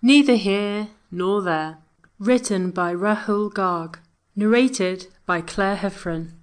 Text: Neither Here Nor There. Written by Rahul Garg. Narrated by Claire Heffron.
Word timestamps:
Neither 0.00 0.36
Here 0.36 0.90
Nor 1.10 1.42
There. 1.42 1.78
Written 2.20 2.70
by 2.70 2.94
Rahul 2.94 3.50
Garg. 3.52 3.96
Narrated 4.36 5.08
by 5.26 5.40
Claire 5.40 5.74
Heffron. 5.74 6.37